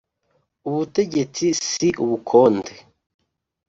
Ubutegetsi 0.67 1.45
si 1.67 1.87
ubukonde. 2.03 2.73